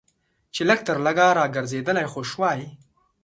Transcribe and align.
چې 0.53 0.61
لږ 0.69 0.79
تر 0.87 0.97
لږه 1.05 1.27
راګرځېدلی 1.39 2.05
خو 2.11 2.21
شوای. 2.31 2.61